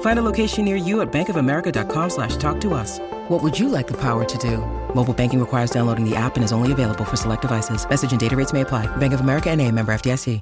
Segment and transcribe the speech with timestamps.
[0.00, 2.98] Find a location near you at bankofamerica.com slash talk to us.
[3.28, 4.58] What would you like the power to do?
[4.92, 7.88] Mobile banking requires downloading the app and is only available for select devices.
[7.88, 8.86] Message and data rates may apply.
[8.96, 10.40] Bank of America and a member FDIC.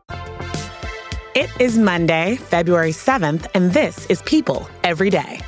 [1.37, 5.39] It is Monday, February 7th, and this is People Every Day.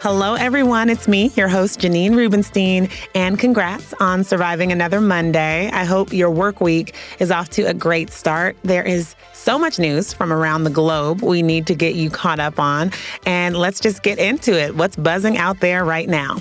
[0.00, 0.90] Hello, everyone.
[0.90, 5.68] It's me, your host, Janine Rubenstein, and congrats on surviving another Monday.
[5.72, 8.56] I hope your work week is off to a great start.
[8.62, 12.38] There is so much news from around the globe we need to get you caught
[12.38, 12.92] up on,
[13.26, 14.76] and let's just get into it.
[14.76, 16.36] What's buzzing out there right now?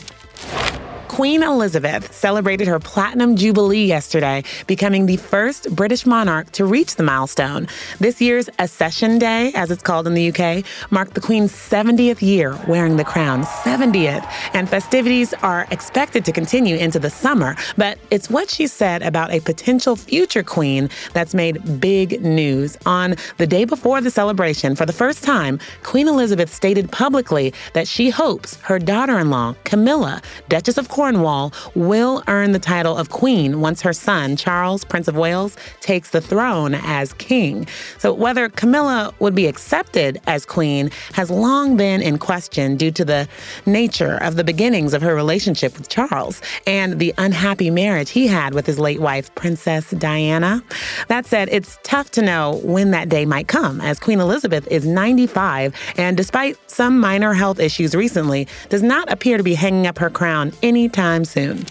[1.17, 7.01] Queen Elizabeth celebrated her Platinum Jubilee yesterday, becoming the first British monarch to reach the
[7.01, 7.67] milestone.
[7.99, 12.55] This year's Accession Day, as it's called in the UK, marked the Queen's 70th year
[12.67, 13.41] wearing the crown.
[13.41, 14.31] 70th.
[14.53, 17.55] And festivities are expected to continue into the summer.
[17.77, 22.77] But it's what she said about a potential future Queen that's made big news.
[22.85, 27.87] On the day before the celebration, for the first time, Queen Elizabeth stated publicly that
[27.87, 32.97] she hopes her daughter in law, Camilla, Duchess of Cornwall, Cornwall will earn the title
[32.97, 37.65] of queen once her son, Charles, Prince of Wales, takes the throne as king.
[37.97, 43.05] So whether Camilla would be accepted as queen has long been in question due to
[43.05, 43.25] the
[43.65, 48.53] nature of the beginnings of her relationship with Charles and the unhappy marriage he had
[48.53, 50.61] with his late wife, Princess Diana.
[51.07, 54.85] That said, it's tough to know when that day might come, as Queen Elizabeth is
[54.85, 59.97] 95 and despite some minor health issues recently, does not appear to be hanging up
[59.97, 61.65] her crown anytime soon.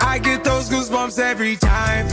[0.00, 2.06] I get those goosebumps every time.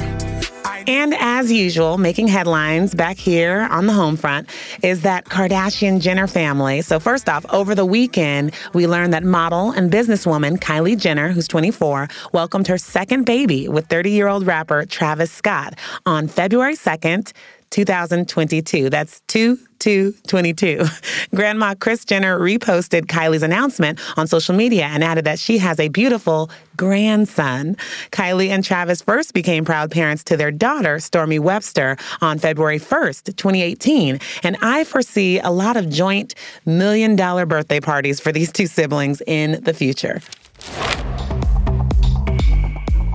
[0.88, 4.50] And as usual, making headlines back here on the home front
[4.82, 6.82] is that Kardashian Jenner family.
[6.82, 11.48] So, first off, over the weekend, we learned that model and businesswoman Kylie Jenner, who's
[11.48, 15.78] 24, welcomed her second baby with 30 year old rapper Travis Scott
[16.08, 17.34] on February 2nd.
[17.70, 18.90] 2022.
[18.90, 20.86] That's 2222.
[21.36, 25.90] Grandma Kris Jenner reposted Kylie's announcement on social media and added that she has a
[25.90, 27.76] beautiful grandson.
[28.12, 33.36] Kylie and Travis first became proud parents to their daughter, Stormi Webster, on February 1st,
[33.36, 34.20] 2018.
[34.44, 39.22] And I foresee a lot of joint million dollar birthday parties for these two siblings
[39.28, 40.22] in the future.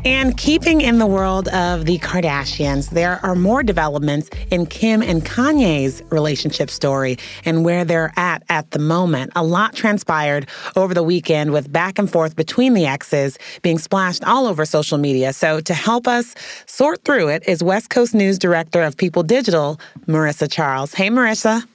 [0.07, 5.25] And keeping in the world of the Kardashians, there are more developments in Kim and
[5.25, 7.17] Kanye's relationship story
[7.47, 9.33] and where they're at at the moment.
[9.35, 14.23] A lot transpired over the weekend with back and forth between the exes being splashed
[14.25, 15.33] all over social media.
[15.33, 16.35] So to help us
[16.67, 20.93] sort through it is West Coast News Director of People Digital, Marissa Charles.
[20.93, 21.67] Hey, Marissa.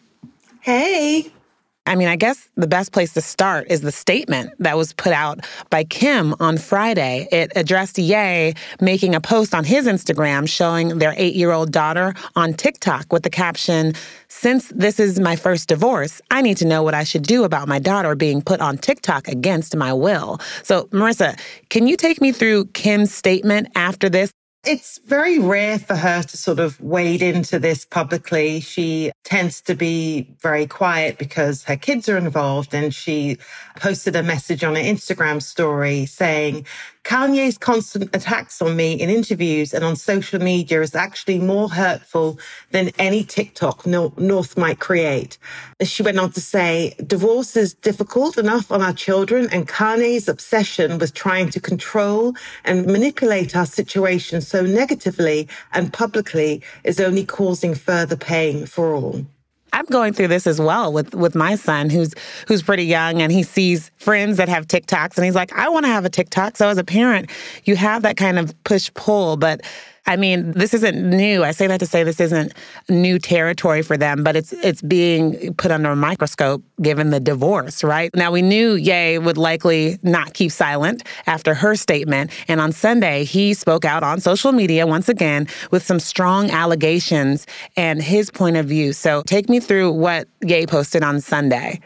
[0.61, 1.31] Hey.
[1.85, 5.11] I mean, I guess the best place to start is the statement that was put
[5.11, 5.39] out
[5.71, 7.27] by Kim on Friday.
[7.31, 12.13] It addressed Ye making a post on his Instagram showing their eight year old daughter
[12.35, 13.93] on TikTok with the caption,
[14.27, 17.67] Since this is my first divorce, I need to know what I should do about
[17.67, 20.39] my daughter being put on TikTok against my will.
[20.63, 24.31] So, Marissa, can you take me through Kim's statement after this?
[24.65, 28.59] It's very rare for her to sort of wade into this publicly.
[28.59, 32.73] She tends to be very quiet because her kids are involved.
[32.73, 33.37] And she
[33.77, 36.65] posted a message on her Instagram story saying,
[37.03, 42.37] Kanye's constant attacks on me in interviews and on social media is actually more hurtful
[42.71, 45.37] than any TikTok North might create.
[45.81, 50.99] She went on to say, divorce is difficult enough on our children and Kanye's obsession
[50.99, 57.73] with trying to control and manipulate our situation so negatively and publicly is only causing
[57.73, 59.25] further pain for all.
[59.73, 62.13] I'm going through this as well with with my son who's
[62.47, 65.85] who's pretty young and he sees friends that have TikToks and he's like, I want
[65.85, 66.57] to have a TikTok.
[66.57, 67.29] So as a parent,
[67.65, 69.61] you have that kind of push pull, but
[70.09, 71.43] I mean, this isn't new.
[71.43, 72.53] I say that to say this isn't
[72.89, 77.83] new territory for them, but it's it's being put under a microscope given the divorce,
[77.83, 78.09] right?
[78.15, 83.23] Now we knew Ye would likely not keep silent after her statement, and on Sunday
[83.23, 87.45] he spoke out on social media once again with some strong allegations
[87.77, 88.93] and his point of view.
[88.93, 91.81] So take me through what Ye posted on Sunday.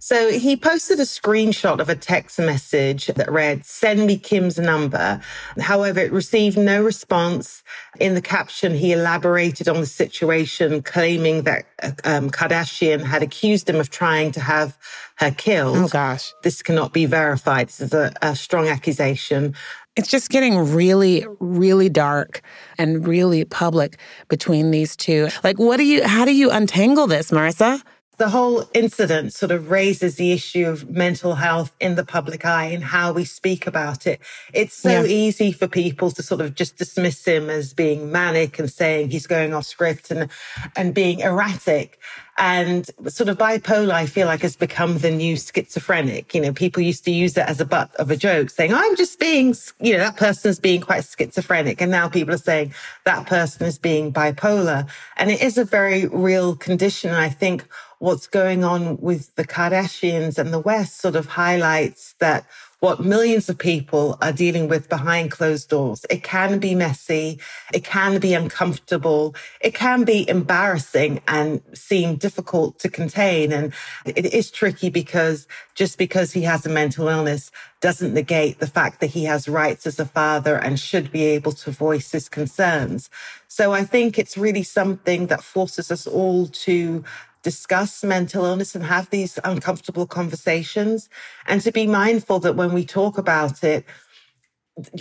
[0.00, 5.20] So he posted a screenshot of a text message that read, send me Kim's number.
[5.58, 7.62] However, it received no response.
[7.98, 11.66] In the caption, he elaborated on the situation, claiming that
[12.04, 14.78] um, Kardashian had accused him of trying to have
[15.16, 15.76] her killed.
[15.76, 16.32] Oh, gosh.
[16.42, 17.68] This cannot be verified.
[17.68, 19.54] This is a, a strong accusation.
[19.96, 22.42] It's just getting really, really dark
[22.78, 23.98] and really public
[24.28, 25.28] between these two.
[25.42, 27.82] Like, what do you, how do you untangle this, Marissa?
[28.18, 32.66] The whole incident sort of raises the issue of mental health in the public eye
[32.66, 34.20] and how we speak about it.
[34.52, 35.04] It's so yeah.
[35.04, 39.28] easy for people to sort of just dismiss him as being manic and saying he's
[39.28, 40.28] going off script and,
[40.74, 42.00] and being erratic.
[42.40, 46.34] And sort of bipolar, I feel like has become the new schizophrenic.
[46.34, 48.94] You know, people used to use it as a butt of a joke saying, I'm
[48.94, 51.80] just being, you know, that person's being quite schizophrenic.
[51.80, 52.74] And now people are saying
[53.04, 54.88] that person is being bipolar.
[55.16, 57.10] And it is a very real condition.
[57.10, 57.66] And I think
[57.98, 62.46] what's going on with the Kardashians and the West sort of highlights that
[62.80, 66.06] what millions of people are dealing with behind closed doors.
[66.08, 67.40] It can be messy.
[67.74, 69.34] It can be uncomfortable.
[69.60, 73.50] It can be embarrassing and seem difficult to contain.
[73.52, 73.72] And
[74.04, 79.00] it is tricky because just because he has a mental illness doesn't negate the fact
[79.00, 83.10] that he has rights as a father and should be able to voice his concerns.
[83.48, 87.02] So I think it's really something that forces us all to
[87.48, 91.08] discuss mental illness and have these uncomfortable conversations
[91.46, 93.86] and to be mindful that when we talk about it,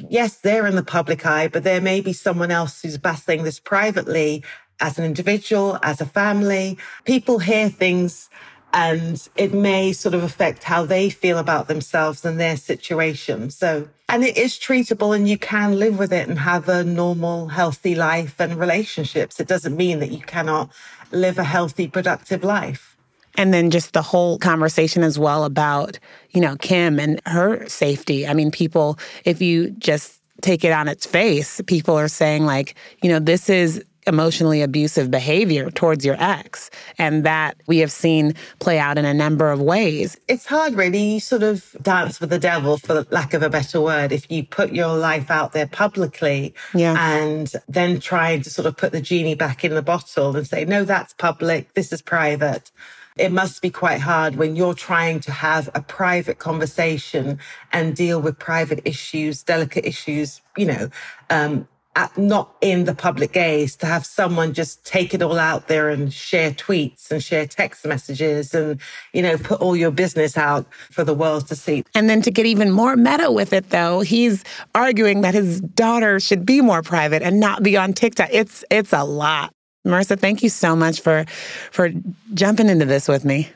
[0.09, 3.59] yes, they're in the public eye, but there may be someone else who's battling this
[3.59, 4.45] privately
[4.79, 6.77] as an individual, as a family.
[7.03, 8.29] People hear things
[8.71, 13.49] and it may sort of affect how they feel about themselves and their situation.
[13.49, 17.47] So, and it is treatable and you can live with it and have a normal,
[17.47, 19.39] healthy life and relationships.
[19.39, 20.71] It doesn't mean that you cannot
[21.11, 22.95] live a healthy, productive life.
[23.35, 25.99] And then just the whole conversation as well about,
[26.31, 28.25] you know, Kim and her safety.
[28.25, 32.75] I mean, people, if you just take it on its face, people are saying, like,
[33.03, 36.69] you know, this is emotionally abusive behavior towards your ex.
[36.97, 40.17] And that we have seen play out in a number of ways.
[40.27, 41.13] It's hard, really.
[41.13, 44.43] You sort of dance with the devil, for lack of a better word, if you
[44.43, 46.95] put your life out there publicly yeah.
[46.97, 50.65] and then trying to sort of put the genie back in the bottle and say,
[50.65, 52.71] no, that's public, this is private
[53.17, 57.39] it must be quite hard when you're trying to have a private conversation
[57.71, 60.89] and deal with private issues, delicate issues, you know,
[61.29, 61.67] um,
[62.15, 66.13] not in the public gaze to have someone just take it all out there and
[66.13, 68.79] share tweets and share text messages and,
[69.13, 71.83] you know, put all your business out for the world to see.
[71.95, 74.43] And then to get even more meta with it, though, he's
[74.75, 78.29] arguing that his daughter should be more private and not be on TikTok.
[78.31, 79.53] It's, it's a lot.
[79.85, 81.25] Marissa, thank you so much for,
[81.71, 81.89] for
[82.33, 83.49] jumping into this with me.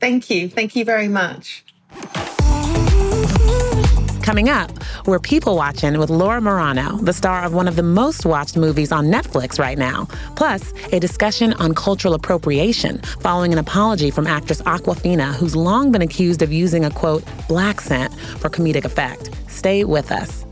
[0.00, 0.48] Thank you.
[0.48, 1.64] Thank you very much.
[4.34, 4.72] Coming up,
[5.06, 8.90] we're people watching with Laura Marano, the star of one of the most watched movies
[8.90, 10.08] on Netflix right now.
[10.34, 16.02] Plus, a discussion on cultural appropriation following an apology from actress Awkwafina, who's long been
[16.02, 19.30] accused of using a quote, blaccent for comedic effect.
[19.46, 20.44] Stay with us.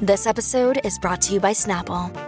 [0.00, 2.27] This episode is brought to you by Snapple.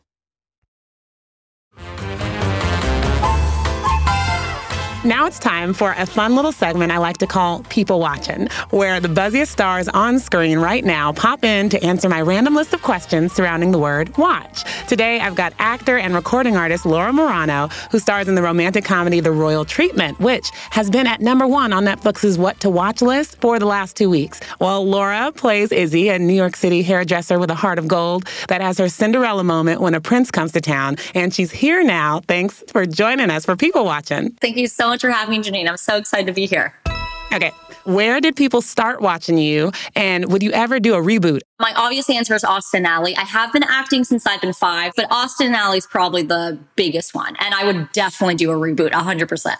[5.03, 8.99] Now it's time for a fun little segment I like to call People Watching, where
[8.99, 12.83] the buzziest stars on screen right now pop in to answer my random list of
[12.83, 14.63] questions surrounding the word watch.
[14.87, 19.21] Today, I've got actor and recording artist Laura Marano, who stars in the romantic comedy
[19.21, 23.41] The Royal Treatment, which has been at number one on Netflix's What to Watch list
[23.41, 24.39] for the last two weeks.
[24.59, 28.61] Well, Laura plays Izzy, a New York City hairdresser with a heart of gold that
[28.61, 30.97] has her Cinderella moment when a prince comes to town.
[31.15, 32.19] And she's here now.
[32.27, 34.33] Thanks for joining us for People Watching.
[34.33, 35.67] Thank you so much for having me, Janine.
[35.67, 36.73] I'm so excited to be here.
[37.33, 37.51] Okay.
[37.85, 39.71] Where did people start watching you?
[39.95, 41.39] And would you ever do a reboot?
[41.59, 43.13] My obvious answer is Austin Ally.
[43.17, 47.15] I have been acting since I've been five, but Austin Ally is probably the biggest
[47.15, 47.35] one.
[47.39, 49.55] And I would definitely do a reboot 100%.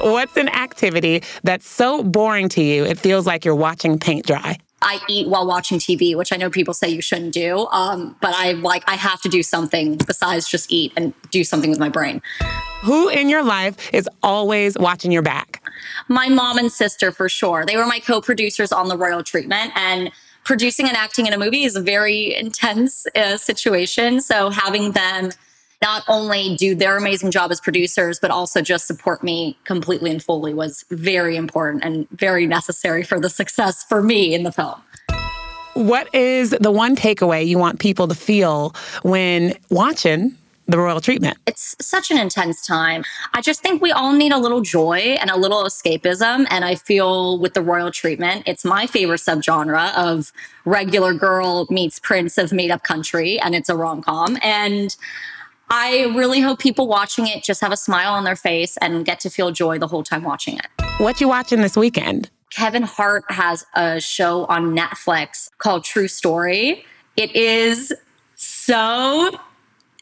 [0.00, 4.58] What's an activity that's so boring to you, it feels like you're watching paint dry?
[4.82, 7.66] I eat while watching TV, which I know people say you shouldn't do.
[7.68, 11.70] Um, but I like I have to do something besides just eat and do something
[11.70, 12.20] with my brain.
[12.82, 15.62] Who in your life is always watching your back?
[16.08, 17.64] My mom and sister for sure.
[17.64, 20.10] They were my co-producers on the royal treatment and
[20.44, 24.20] producing and acting in a movie is a very intense uh, situation.
[24.20, 25.30] So having them
[25.84, 30.22] not only do their amazing job as producers, but also just support me completely and
[30.22, 34.80] fully was very important and very necessary for the success for me in the film.
[35.74, 40.34] What is the one takeaway you want people to feel when watching
[40.66, 41.36] the royal treatment?
[41.46, 43.04] It's such an intense time.
[43.34, 46.46] I just think we all need a little joy and a little escapism.
[46.48, 50.32] And I feel with the royal treatment, it's my favorite subgenre of
[50.64, 54.38] regular girl meets prince of made up country, and it's a rom com.
[54.42, 54.96] And
[55.70, 59.20] I really hope people watching it just have a smile on their face and get
[59.20, 60.66] to feel joy the whole time watching it.
[60.98, 62.30] What you watching this weekend?
[62.50, 66.84] Kevin Hart has a show on Netflix called True Story.
[67.16, 67.92] It is
[68.36, 69.38] so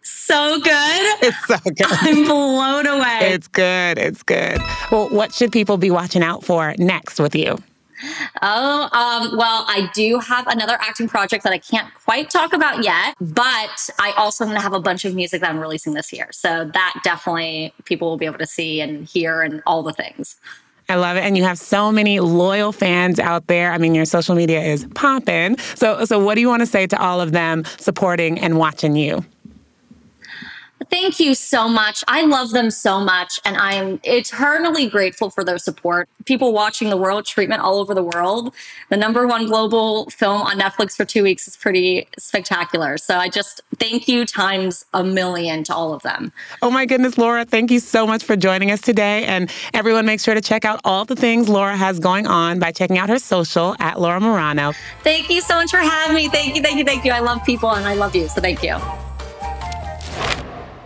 [0.02, 1.16] so good.
[1.22, 1.86] It's so good.
[1.88, 3.32] I'm blown away.
[3.32, 3.98] It's good.
[3.98, 4.60] It's good.
[4.90, 7.56] Well, what should people be watching out for next with you?
[8.42, 12.84] Oh, um, well, I do have another acting project that I can't quite talk about
[12.84, 15.94] yet, but I also am going to have a bunch of music that I'm releasing
[15.94, 16.28] this year.
[16.32, 20.36] So that definitely people will be able to see and hear and all the things.
[20.88, 21.20] I love it.
[21.20, 23.72] And you have so many loyal fans out there.
[23.72, 25.56] I mean, your social media is popping.
[25.74, 28.96] So, so what do you want to say to all of them supporting and watching
[28.96, 29.24] you?
[30.90, 32.04] Thank you so much.
[32.08, 33.40] I love them so much.
[33.44, 36.08] And I'm eternally grateful for their support.
[36.24, 38.54] People watching the Royal Treatment all over the world.
[38.90, 42.98] The number one global film on Netflix for two weeks is pretty spectacular.
[42.98, 46.32] So I just thank you times a million to all of them.
[46.62, 49.24] Oh my goodness, Laura, thank you so much for joining us today.
[49.24, 52.72] And everyone, make sure to check out all the things Laura has going on by
[52.72, 54.74] checking out her social at Laura Marano.
[55.02, 56.28] Thank you so much for having me.
[56.28, 57.12] Thank you, thank you, thank you.
[57.12, 58.28] I love people and I love you.
[58.28, 58.78] So thank you.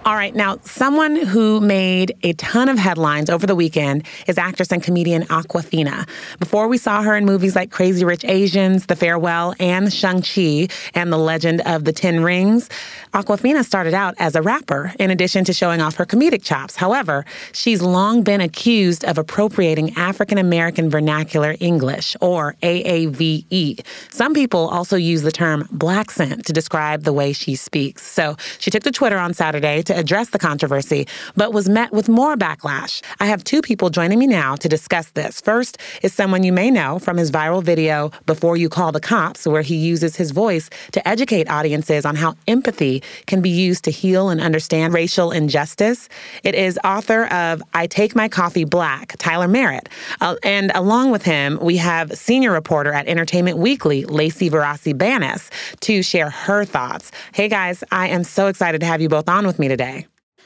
[0.06, 0.36] All right.
[0.36, 5.24] Now, someone who made a ton of headlines over the weekend is actress and comedian
[5.24, 6.08] Awkwafina.
[6.38, 11.12] Before we saw her in movies like Crazy Rich Asians, The Farewell, and Shang-Chi and
[11.12, 12.68] The Legend of the Ten Rings,
[13.14, 16.76] Awkwafina started out as a rapper in addition to showing off her comedic chops.
[16.76, 23.84] However, she's long been accused of appropriating African American vernacular English, or AAVE.
[24.10, 28.06] Some people also use the term blaccent to describe the way she speaks.
[28.06, 32.08] So she took to Twitter on Saturday to address the controversy, but was met with
[32.08, 33.02] more backlash.
[33.20, 35.40] I have two people joining me now to discuss this.
[35.40, 39.46] First is someone you may know from his viral video, Before You Call the Cops,
[39.46, 43.90] where he uses his voice to educate audiences on how empathy can be used to
[43.90, 46.08] heal and understand racial injustice.
[46.44, 49.88] It is author of I Take My Coffee Black, Tyler Merritt.
[50.20, 55.50] Uh, and along with him, we have senior reporter at Entertainment Weekly, Lacey Vorrasi-Banis,
[55.80, 57.12] to share her thoughts.
[57.32, 59.85] Hey guys, I am so excited to have you both on with me today.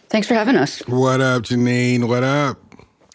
[0.09, 0.81] Thanks for having us.
[0.89, 2.09] What up, Janine?
[2.09, 2.59] What up?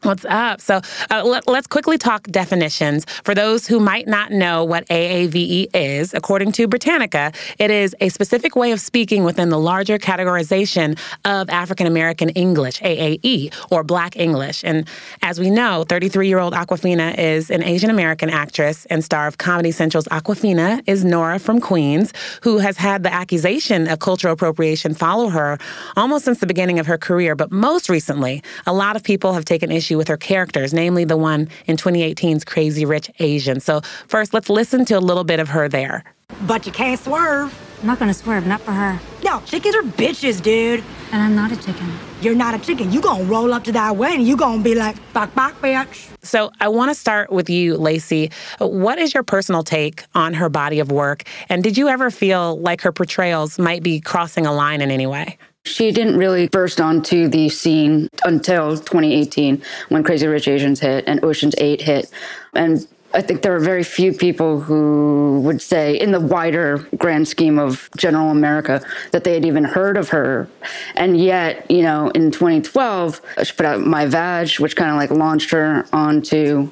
[0.06, 0.62] What's up?
[0.62, 3.06] So uh, let, us quickly talk definitions.
[3.24, 8.10] For those who might not know what AAVE is, according to Britannica, it is a
[8.10, 14.16] specific way of speaking within the larger categorization of African American English, AAE, or Black
[14.16, 14.64] English.
[14.64, 14.88] And
[15.24, 19.40] as we know, 33 year old Awkwafina is an Asian American actress and star of
[19.40, 24.94] Comedy Central's Awkwafina is Nora from Queens, who has had the accusation of cultural appropriation
[24.94, 25.58] follow her
[25.96, 27.36] almost since the beginning of her career.
[27.36, 31.06] But most recently, a lot of people have taken issue issue with her characters, namely
[31.06, 33.60] the one in 2018's Crazy Rich Asian.
[33.60, 36.04] So, first, let's listen to a little bit of her there.
[36.48, 37.54] But you can't swerve.
[37.82, 39.00] I'm not gonna swerve, not for her.
[39.24, 40.84] No, chickens are bitches, dude.
[41.12, 41.88] And I'm not a chicken.
[42.22, 42.92] You're not a chicken.
[42.92, 46.10] You gonna roll up to that way and you gonna be like, fuck, fuck, bitch.
[46.24, 48.32] So I want to start with you, Lacey.
[48.60, 51.24] What is your personal take on her body of work?
[51.48, 55.06] And did you ever feel like her portrayals might be crossing a line in any
[55.06, 55.38] way?
[55.66, 61.24] She didn't really burst onto the scene until 2018 when Crazy Rich Asians hit and
[61.24, 62.10] Ocean's 8 hit.
[62.54, 67.28] And I think there are very few people who would say, in the wider grand
[67.28, 68.80] scheme of general America,
[69.12, 70.48] that they had even heard of her.
[70.96, 75.10] And yet, you know, in 2012, she put out My Vag, which kind of like
[75.10, 76.70] launched her onto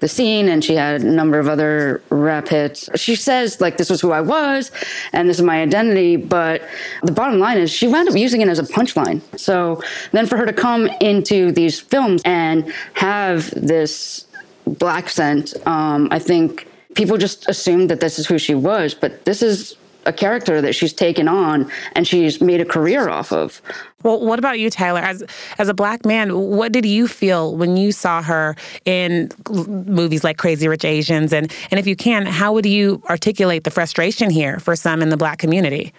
[0.00, 2.88] the scene and she had a number of other rap hits.
[2.96, 4.70] She says, like, this was who I was
[5.12, 6.16] and this is my identity.
[6.16, 6.62] But
[7.02, 9.20] the bottom line is she wound up using it as a punchline.
[9.38, 14.26] So then for her to come into these films and have this
[14.66, 18.94] blaccent, um, I think people just assumed that this is who she was.
[18.94, 19.76] But this is
[20.06, 23.60] a character that she's taken on and she's made a career off of.
[24.02, 25.00] Well, what about you, Tyler?
[25.00, 25.24] As
[25.58, 30.36] as a black man, what did you feel when you saw her in movies like
[30.36, 31.32] Crazy Rich Asians?
[31.32, 35.08] And and if you can, how would you articulate the frustration here for some in
[35.08, 35.92] the black community?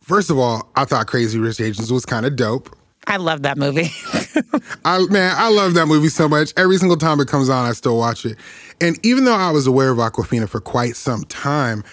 [0.00, 2.74] First of all, I thought Crazy Rich Asians was kind of dope.
[3.06, 3.90] I love that movie.
[4.84, 6.52] I man, I love that movie so much.
[6.56, 8.38] Every single time it comes on, I still watch it.
[8.80, 11.84] And even though I was aware of Awkwafina for quite some time,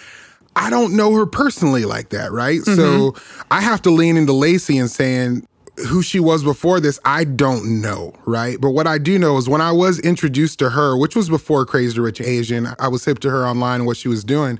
[0.54, 2.60] I don't know her personally like that, right?
[2.60, 2.74] Mm-hmm.
[2.74, 3.14] So
[3.50, 5.46] I have to lean into Lacey and saying
[5.88, 8.60] who she was before this, I don't know, right?
[8.60, 11.64] But what I do know is when I was introduced to her, which was before
[11.64, 14.58] Crazy Rich Asian, I was hip to her online and what she was doing.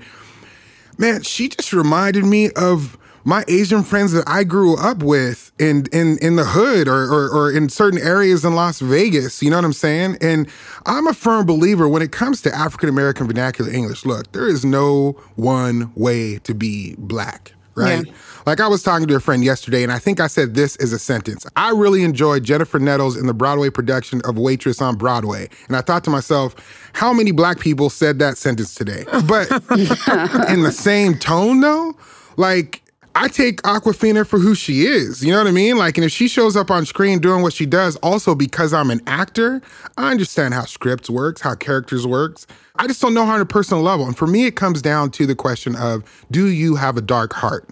[0.97, 5.85] Man, she just reminded me of my Asian friends that I grew up with in
[5.91, 9.41] in in the hood or, or, or in certain areas in Las Vegas.
[9.41, 10.17] You know what I'm saying?
[10.21, 10.49] And
[10.85, 14.05] I'm a firm believer when it comes to African American vernacular English.
[14.05, 17.53] Look, there is no one way to be black.
[17.75, 18.05] Right?
[18.05, 18.13] Yeah.
[18.45, 20.93] Like I was talking to a friend yesterday, and I think I said this as
[20.93, 21.43] a sentence.
[21.55, 25.49] I really enjoyed Jennifer Nettles in the Broadway production of Waitress on Broadway.
[25.67, 26.55] And I thought to myself,
[26.93, 29.05] how many black people said that sentence today?
[29.27, 29.49] But
[30.51, 31.95] in the same tone, though,
[32.37, 32.82] like
[33.15, 35.23] I take Awkwafina for who she is.
[35.23, 35.77] You know what I mean?
[35.77, 38.89] Like, and if she shows up on screen doing what she does, also because I'm
[38.89, 39.61] an actor,
[39.97, 42.47] I understand how scripts works, how characters works.
[42.75, 44.07] I just don't know her on a personal level.
[44.07, 47.33] And for me, it comes down to the question of, do you have a dark
[47.33, 47.69] heart?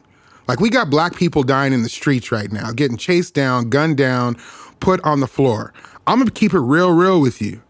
[0.47, 3.97] Like, we got black people dying in the streets right now, getting chased down, gunned
[3.97, 4.37] down,
[4.79, 5.73] put on the floor.
[6.05, 7.61] I'm gonna keep it real, real with you.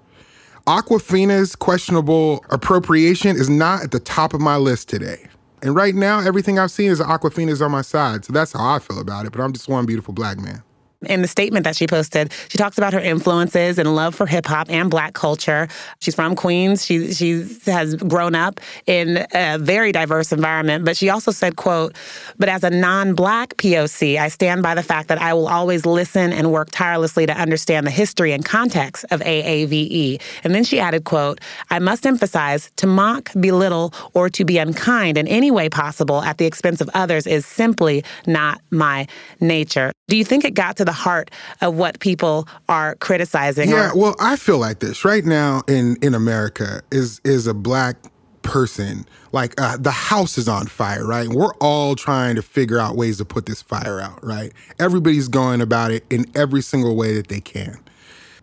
[0.67, 5.27] Awkwafina's questionable appropriation is not at the top of my list today.
[5.63, 8.25] And right now, everything I've seen is Awkwafina is on my side.
[8.25, 9.31] So that's how I feel about it.
[9.31, 10.63] But I'm just one beautiful black man
[11.05, 14.45] in the statement that she posted, she talks about her influences and love for hip
[14.45, 15.67] hop and black culture.
[15.99, 16.85] She's from Queens.
[16.85, 21.95] She she has grown up in a very diverse environment, but she also said, quote,
[22.37, 26.33] but as a non-black POC, I stand by the fact that I will always listen
[26.33, 30.21] and work tirelessly to understand the history and context of AAVE.
[30.43, 31.39] And then she added, quote,
[31.69, 36.37] I must emphasize to mock, belittle, or to be unkind in any way possible at
[36.37, 39.07] the expense of others is simply not my
[39.39, 39.91] nature.
[40.07, 41.31] Do you think it got to the heart
[41.61, 43.69] of what people are criticizing?
[43.69, 45.05] Yeah, or- well, I feel like this.
[45.05, 47.97] Right now in in America is is a black
[48.41, 51.27] person like uh, the house is on fire right?
[51.29, 54.51] We're all trying to figure out ways to put this fire out right?
[54.79, 57.77] Everybody's going about it in every single way that they can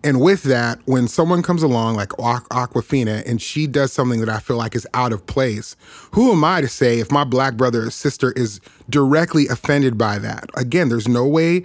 [0.05, 4.39] and with that, when someone comes along like Awkwafina and she does something that I
[4.39, 5.75] feel like is out of place,
[6.13, 10.19] who am I to say if my black brother or sister is directly offended by
[10.21, 10.51] that?
[10.55, 11.65] Again, there's no way,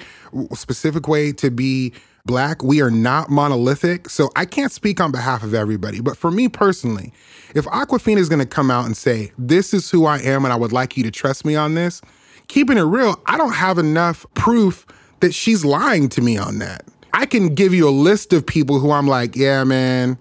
[0.54, 1.94] specific way to be
[2.26, 2.64] black.
[2.64, 4.10] We are not monolithic.
[4.10, 6.02] So I can't speak on behalf of everybody.
[6.02, 7.14] But for me personally,
[7.54, 10.52] if Awkwafina is going to come out and say, this is who I am and
[10.52, 12.02] I would like you to trust me on this,
[12.48, 14.88] keeping it real, I don't have enough proof
[15.20, 16.84] that she's lying to me on that.
[17.14, 20.18] I can give you a list of people who I'm like, yeah, man,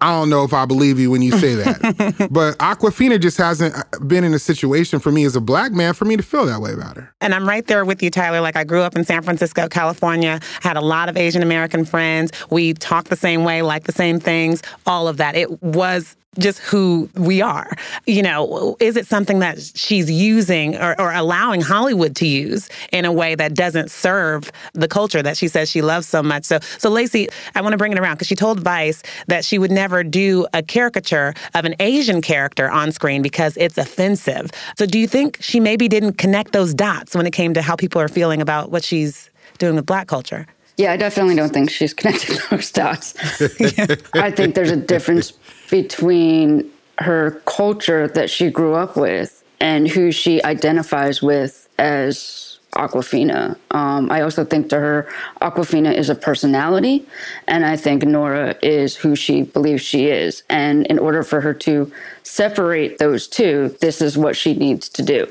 [0.00, 2.28] I don't know if I believe you when you say that.
[2.30, 5.92] but Awkwafina just hasn't uh, been in a situation for me as a black man
[5.92, 7.14] for me to feel that way about her.
[7.20, 8.40] And I'm right there with you, Tyler.
[8.40, 12.32] Like I grew up in San Francisco, California, had a lot of Asian American friends.
[12.48, 15.36] We talked the same way, like the same things, all of that.
[15.36, 17.68] It was just who we are.
[18.06, 23.04] You know, is it something that she's using or, or, allowing Hollywood to use in
[23.04, 26.44] a way that doesn't serve the culture that she says she loves so much?
[26.44, 29.58] So, so Lacey, I want to bring it around because she told Vice that she
[29.58, 34.52] would never do a caricature of an Asian character on screen because it's offensive.
[34.78, 37.74] So, do you think she maybe didn't connect those dots when it came to how
[37.74, 40.46] people are feeling about what she's doing with Black culture?
[40.80, 43.14] Yeah, I definitely don't think she's connected those dots.
[44.14, 45.32] I think there's a difference
[45.70, 53.58] between her culture that she grew up with and who she identifies with as Awkwafina.
[53.72, 55.06] Um, I also think to her,
[55.42, 57.04] Awkwafina is a personality,
[57.46, 60.44] and I think Nora is who she believes she is.
[60.48, 65.02] And in order for her to separate those two, this is what she needs to
[65.02, 65.26] do.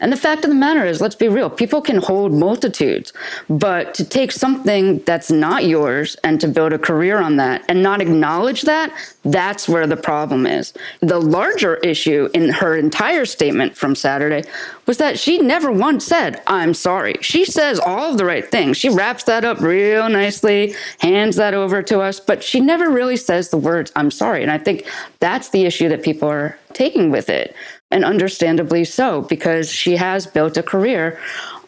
[0.00, 3.12] And the fact of the matter is, let's be real, people can hold multitudes,
[3.48, 7.82] but to take something that's not yours and to build a career on that and
[7.82, 8.92] not acknowledge that,
[9.24, 10.72] that's where the problem is.
[11.00, 14.42] The larger issue in her entire statement from Saturday
[14.86, 17.14] was that she never once said, I'm sorry.
[17.22, 18.76] She says all of the right things.
[18.76, 23.16] She wraps that up real nicely, hands that over to us, but she never really
[23.16, 24.42] says the words, I'm sorry.
[24.42, 24.86] And I think
[25.20, 26.33] that's the issue that people are
[26.72, 27.54] taking with it.
[27.90, 31.18] And understandably so, because she has built a career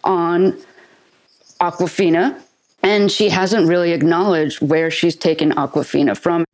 [0.02, 0.56] on
[1.60, 2.40] Aquafina
[2.82, 6.44] And she hasn't really acknowledged where she's taken Aquafina from.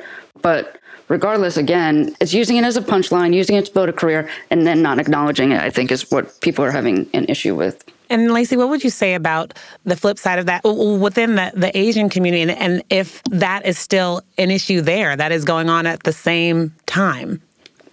[0.40, 4.29] But regardless, again, it's using it as a punchline, using it to build a career,
[4.51, 7.85] and then not acknowledging it, I think, is what people are having an issue with.
[8.09, 11.77] And Lacey, what would you say about the flip side of that within the, the
[11.77, 12.42] Asian community?
[12.42, 16.12] And, and if that is still an issue there that is going on at the
[16.12, 17.40] same time?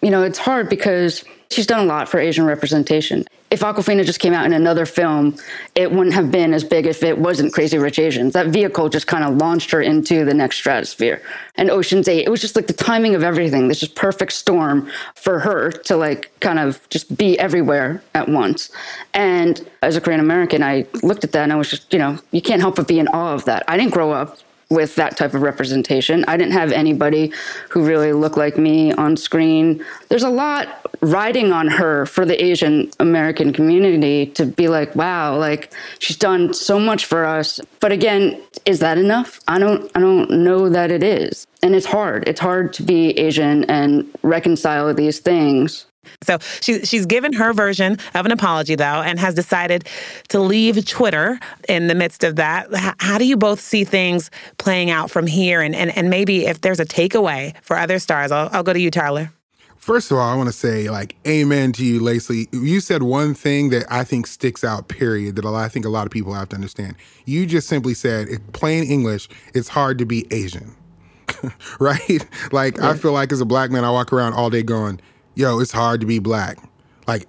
[0.01, 4.19] You know, it's hard because she's done a lot for Asian representation if Awkwafina just
[4.19, 5.35] came out in another film,
[5.73, 8.33] it wouldn't have been as big if it wasn't Crazy Rich Asians.
[8.33, 11.21] That vehicle just kind of launched her into the next stratosphere.
[11.55, 14.89] And Ocean's Eight, it was just like the timing of everything, this just perfect storm
[15.15, 18.69] for her to like kind of just be everywhere at once.
[19.15, 22.19] And as a Korean American, I looked at that and I was just, you know,
[22.31, 23.63] you can't help but be in awe of that.
[23.67, 24.37] I didn't grow up
[24.69, 26.23] with that type of representation.
[26.27, 27.33] I didn't have anybody
[27.69, 29.83] who really looked like me on screen.
[30.09, 35.35] There's a lot riding on her for the Asian American community to be like, wow,
[35.37, 37.59] like she's done so much for us.
[37.79, 39.39] But again, is that enough?
[39.47, 41.47] I don't I don't know that it is.
[41.63, 42.27] And it's hard.
[42.27, 45.85] It's hard to be Asian and reconcile these things.
[46.23, 49.87] So she, she's given her version of an apology, though, and has decided
[50.29, 52.67] to leave Twitter in the midst of that.
[52.99, 55.61] How do you both see things playing out from here?
[55.61, 58.79] And, and, and maybe if there's a takeaway for other stars, I'll, I'll go to
[58.79, 59.31] you, Tyler.
[59.77, 62.47] First of all, I want to say, like, amen to you, Lacey.
[62.51, 66.05] You said one thing that I think sticks out, period, that I think a lot
[66.05, 66.95] of people have to understand.
[67.25, 70.75] You just simply said, in plain English, it's hard to be Asian,
[71.79, 72.27] right?
[72.51, 72.89] Like, yeah.
[72.89, 74.99] I feel like as a black man, I walk around all day going,
[75.39, 76.57] yo, it's hard to be black.
[77.07, 77.25] Like,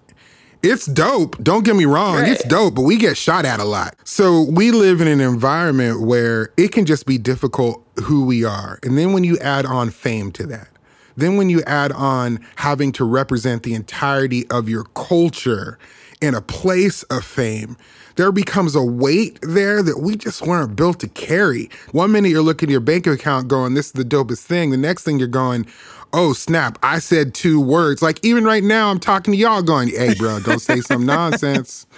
[0.62, 1.42] it's dope.
[1.42, 2.16] Don't get me wrong.
[2.16, 2.28] Right.
[2.28, 3.94] It's dope, but we get shot at a lot.
[4.04, 8.78] So we live in an environment where it can just be difficult who we are.
[8.82, 10.68] And then when you add on fame to that,
[11.16, 15.78] then when you add on having to represent the entirety of your culture
[16.20, 17.76] in a place of fame,
[18.16, 21.70] there becomes a weight there that we just weren't built to carry.
[21.92, 24.70] One minute you're looking at your bank account going, this is the dopest thing.
[24.70, 25.66] The next thing you're going,
[26.12, 28.02] oh snap, I said two words.
[28.02, 31.86] Like even right now, I'm talking to y'all going, hey bro, don't say some nonsense.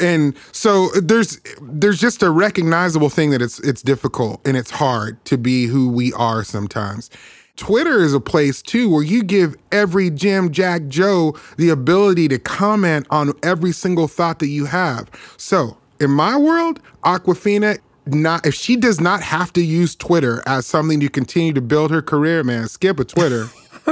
[0.00, 5.22] And so there's there's just a recognizable thing that it's it's difficult and it's hard
[5.26, 7.10] to be who we are sometimes.
[7.56, 12.38] Twitter is a place too where you give every Jim, Jack, Joe the ability to
[12.38, 15.10] comment on every single thought that you have.
[15.36, 20.66] So in my world, Awkwafina not if she does not have to use Twitter as
[20.66, 23.48] something to continue to build her career, man, skip a Twitter.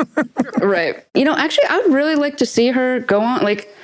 [0.58, 1.04] right.
[1.14, 3.74] You know, actually, I would really like to see her go on, like,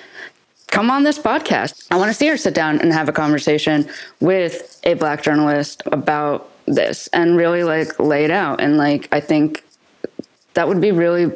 [0.68, 1.86] come on this podcast.
[1.90, 3.88] I want to see her sit down and have a conversation
[4.20, 8.60] with a black journalist about this and really like lay it out.
[8.60, 9.64] And like, I think
[10.54, 11.30] that would be really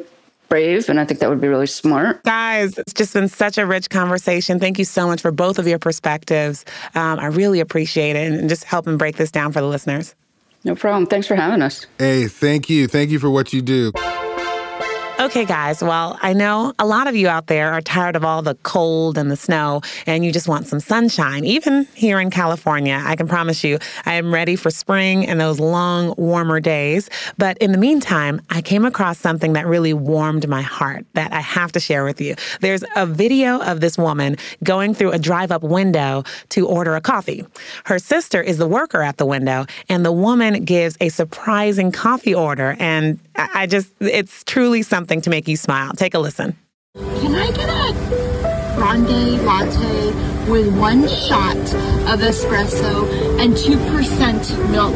[0.51, 0.89] brave.
[0.89, 2.23] And I think that would be really smart.
[2.23, 4.59] Guys, it's just been such a rich conversation.
[4.59, 6.65] Thank you so much for both of your perspectives.
[6.93, 10.13] Um, I really appreciate it and just helping break this down for the listeners.
[10.65, 11.07] No problem.
[11.07, 11.87] Thanks for having us.
[11.97, 12.87] Hey, thank you.
[12.87, 13.93] Thank you for what you do.
[15.21, 15.83] Okay, guys.
[15.83, 19.19] Well, I know a lot of you out there are tired of all the cold
[19.19, 21.45] and the snow, and you just want some sunshine.
[21.45, 25.59] Even here in California, I can promise you, I am ready for spring and those
[25.59, 27.07] long, warmer days.
[27.37, 31.41] But in the meantime, I came across something that really warmed my heart that I
[31.41, 32.33] have to share with you.
[32.61, 37.01] There's a video of this woman going through a drive up window to order a
[37.01, 37.45] coffee.
[37.85, 42.33] Her sister is the worker at the window, and the woman gives a surprising coffee
[42.33, 42.75] order.
[42.79, 43.19] And
[43.53, 45.93] I just, it's truly something to make you smile.
[45.93, 46.55] Take a listen.
[46.95, 47.93] Can I get a
[48.75, 53.07] grande latte with one shot of espresso
[53.39, 54.95] and 2% milk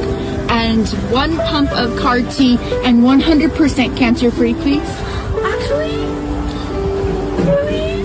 [0.49, 4.81] and one pump of card tea and 100% cancer free, please?
[5.43, 5.95] Actually,
[7.45, 8.03] really?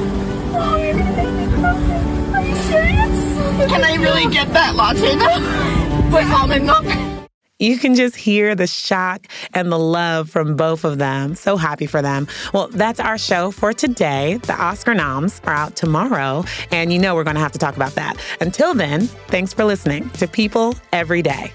[2.34, 3.70] Are you serious?
[3.70, 6.16] Can I really get that latte though?
[6.16, 7.09] With almond milk?
[7.60, 11.34] You can just hear the shock and the love from both of them.
[11.34, 12.26] So happy for them.
[12.54, 14.38] Well, that's our show for today.
[14.44, 17.76] The Oscar noms are out tomorrow, and you know we're going to have to talk
[17.76, 18.16] about that.
[18.40, 21.52] Until then, thanks for listening to People Every Day.